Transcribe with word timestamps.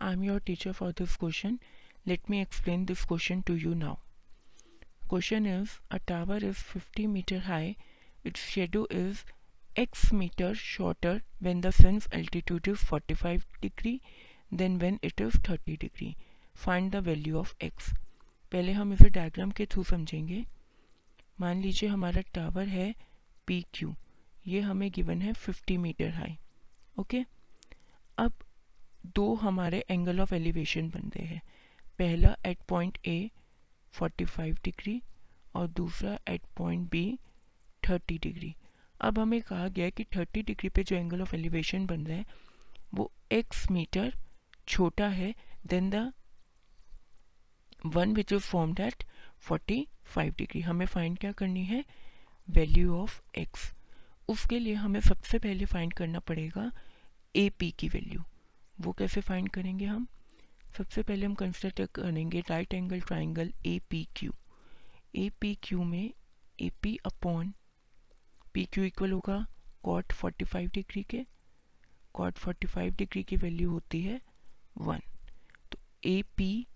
I'm 0.00 0.22
your 0.22 0.40
teacher 0.40 0.72
for 0.72 0.92
this 0.92 1.16
question. 1.16 1.60
Let 2.04 2.28
me 2.28 2.40
explain 2.40 2.84
this 2.84 3.04
question 3.04 3.42
to 3.44 3.54
you 3.54 3.74
now. 3.74 4.00
Question 5.08 5.46
is 5.46 5.80
a 5.90 5.98
tower 5.98 6.36
is 6.36 6.58
50 6.58 7.06
meter 7.06 7.38
high. 7.38 7.76
Its 8.22 8.40
shadow 8.40 8.86
is 8.90 9.24
x 9.76 10.12
meter 10.12 10.54
shorter 10.54 11.22
when 11.38 11.62
the 11.62 11.72
sun's 11.72 12.06
altitude 12.12 12.68
is 12.68 12.80
45 12.80 13.46
degree 13.62 14.02
than 14.52 14.78
when 14.78 14.98
it 15.02 15.20
is 15.20 15.34
30 15.36 15.76
degree. 15.78 16.16
Find 16.54 16.92
the 16.92 17.00
value 17.00 17.38
of 17.38 17.54
x. 17.60 17.94
पहले 18.52 18.72
हम 18.72 18.92
इसे 18.92 19.08
diagram 19.10 19.50
के 19.50 19.66
through 19.66 19.82
समझेंगे 19.84 20.44
मान 21.40 21.62
लीजिए 21.62 21.88
हमारा 21.88 22.20
tower 22.34 22.68
है 22.68 22.94
P 23.46 23.64
Q 23.74 23.94
ये 24.46 24.60
हमें 24.60 24.90
गिवन 24.94 25.22
है 25.22 25.32
50 25.34 25.76
मीटर 25.78 26.10
हाई 26.14 26.36
ओके 27.00 27.24
अब 28.18 28.32
दो 29.14 29.34
हमारे 29.34 29.84
एंगल 29.90 30.20
ऑफ़ 30.20 30.34
एलिवेशन 30.34 30.88
बनते 30.90 31.22
हैं। 31.22 31.40
पहला 31.98 32.36
एट 32.46 32.58
पॉइंट 32.68 32.98
ए 33.06 33.30
45 33.94 34.62
डिग्री 34.64 35.00
और 35.54 35.66
दूसरा 35.68 36.18
एट 36.28 36.42
पॉइंट 36.56 36.88
बी 36.90 37.18
30 37.82 38.20
डिग्री 38.22 38.54
अब 39.00 39.18
हमें 39.18 39.40
कहा 39.42 39.68
गया 39.68 39.88
कि 39.90 40.04
30 40.16 40.44
डिग्री 40.44 40.68
पे 40.68 40.82
जो 40.84 40.96
एंगल 40.96 41.22
ऑफ़ 41.22 41.34
एलिवेशन 41.36 41.86
बन 41.86 42.06
रहा 42.06 42.16
है, 42.16 42.24
वो 42.94 43.10
x 43.32 43.70
मीटर 43.70 44.14
छोटा 44.68 45.08
है 45.08 45.34
then 45.66 45.90
the 45.90 46.12
one 47.86 48.14
which 48.14 48.32
is 48.32 48.42
formed 48.42 48.80
at 48.80 49.04
45 49.50 50.36
degree 50.38 50.60
हमें 50.60 50.86
फाइंड 50.86 51.18
क्या 51.18 51.32
करनी 51.32 51.64
है? 51.64 51.84
वैल्यू 52.48 52.96
ऑफ़ 52.96 53.20
x 53.38 53.72
उसके 54.28 54.58
लिए 54.58 54.74
हमें 54.74 55.00
सबसे 55.00 55.38
पहले 55.38 55.64
फाइंड 55.64 55.92
करना 55.94 56.18
पड़ेगा 56.20 56.70
ए 57.36 57.48
पी 57.58 57.70
की 57.70 57.88
वैल्यू 57.88 58.22
वो 58.80 58.92
कैसे 58.92 59.20
फाइंड 59.20 59.48
करेंगे 59.48 59.86
हम? 59.86 60.06
सबसे 60.78 61.02
पहले 61.02 61.26
हम 61.26 61.34
कंसिडर 61.34 61.86
करेंगे 61.86 62.40
right 62.40 62.74
angle 62.74 63.00
triangle 63.00 63.52
A 63.66 63.80
P 63.90 64.08
Q 64.16 64.32
A 65.16 65.30
P 65.40 65.54
Q 65.62 65.84
में 65.84 66.12
A 66.60 66.70
P 66.82 66.96
upon 67.06 67.54
P 68.54 68.64
Q 68.64 68.84
equal 68.84 69.12
होगा 69.12 69.46
कॉट 69.82 70.12
45 70.12 70.72
डिग्री 70.74 71.02
के। 71.02 71.26
कॉट 72.14 72.34
45 72.38 72.96
डिग्री 72.96 73.22
की 73.22 73.36
वैल्यू 73.36 73.70
होती 73.70 74.02
है 74.02 74.20
वन 74.78 75.00
तो 75.72 75.78
A 76.04 76.22
P 76.36 76.66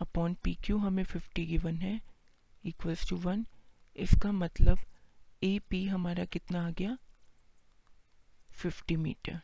upon 0.00 0.34
P 0.34 0.54
Q 0.54 0.78
हमें 0.78 1.04
50 1.04 1.46
गिवन 1.46 1.76
है 1.76 2.00
इक्वल्स 2.64 3.08
टू 3.08 3.16
वन 3.16 3.46
इसका 3.96 4.32
मतलब 4.32 4.78
ए 5.42 5.58
पी 5.58 5.86
हमारा 5.86 6.24
कितना 6.24 6.66
आ 6.66 6.70
गया? 6.70 6.98
50 8.64 8.96
मीटर 8.96 9.40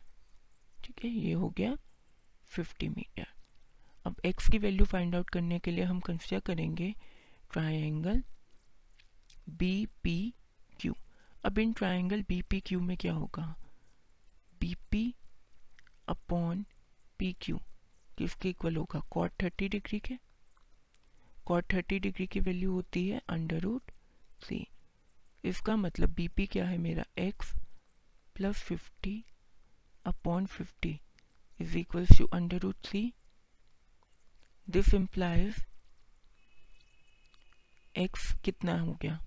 ठीक 0.83 1.03
है, 1.03 1.09
ये 1.09 1.33
हो 1.33 1.49
गया 1.49 1.75
50 2.55 2.87
मीटर 2.89 3.27
अब 4.05 4.21
x 4.25 4.51
की 4.51 4.57
वैल्यू 4.57 4.85
फाइंड 4.85 5.15
आउट 5.15 5.29
करने 5.29 5.59
के 5.59 5.71
लिए 5.71 5.83
हम 5.83 5.99
कंसिडर 5.99 6.39
करेंगे 6.39 6.93
ट्राइंगल 7.51 8.23
बी 9.49 9.85
पी 10.03 10.33
क्यू 10.79 10.95
अब 11.45 11.57
इन 11.59 11.73
ट्राइंगल 11.73 12.21
बी 12.21 12.41
पी 12.41 12.59
क्यू 12.59 12.79
में 12.79 12.97
क्या 12.97 13.13
होगा? 13.13 13.55
B 14.59 14.75
P 14.91 15.15
upon 16.07 16.65
P 17.19 17.35
Q 17.41 17.59
किसके 18.17 18.49
इक्वल 18.49 18.75
होगा? 18.75 18.99
कॉट 19.11 19.31
थर्टी 19.41 19.67
डिग्री 19.69 19.99
के. 19.99 20.17
कॉट 21.45 21.73
थर्टी 21.73 21.99
डिग्री 21.99 22.27
की 22.27 22.39
वैल्यू 22.39 22.71
होती 22.71 23.07
है 23.09 23.21
अंडर 23.29 23.59
रूट 23.59 23.91
सी 24.43 24.67
इसका 25.45 25.75
मतलब 25.75 26.13
बी 26.13 26.27
पी 26.27 26.45
क्या 26.47 26.65
है 26.65 26.77
मेरा? 26.77 27.05
X 27.17 27.53
plus 28.35 28.63
fifty 28.63 29.23
upon 30.05 30.47
50 30.47 31.01
is 31.59 31.75
equals 31.75 32.09
to 32.17 32.27
under 32.31 32.57
root 32.57 32.77
3. 32.83 33.13
This 34.67 34.93
implies 34.93 35.61
x 37.95 38.35
कितना 38.43 38.79
हो 38.79 38.97
गया 39.01 39.19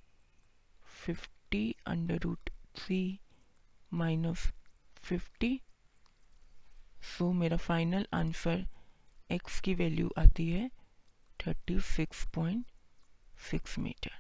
50 1.06 1.74
under 1.86 2.18
root 2.24 2.50
3 2.74 3.18
minus 3.92 4.52
50 5.10 5.58
so 7.02 7.24
so, 7.24 7.34
मेरा 7.34 7.56
फाइनल 7.56 8.06
आंसर 8.14 8.66
x 9.30 9.60
की 9.60 9.74
वैल्यू 9.74 10.10
आती 10.18 10.50
है 10.50 10.70
36.6 11.40 13.78
metre 13.78 14.10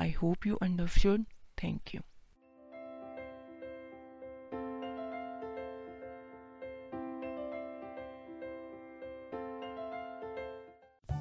I 0.00 0.12
hope 0.12 0.46
you 0.46 0.56
understood 0.62 1.24
thank 1.62 1.94
you 1.94 2.00